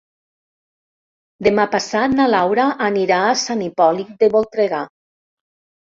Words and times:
Demà 1.47 1.65
passat 1.75 2.17
na 2.21 2.27
Laura 2.35 2.65
anirà 2.89 3.21
a 3.27 3.37
Sant 3.45 3.65
Hipòlit 3.67 4.13
de 4.25 4.35
Voltregà. 4.37 4.85